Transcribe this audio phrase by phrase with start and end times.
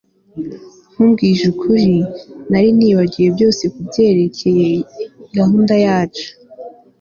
[0.93, 1.93] nkubwije ukuri,
[2.51, 4.69] nari nibagiwe byose kubyerekeye
[5.35, 6.27] gahunda yacu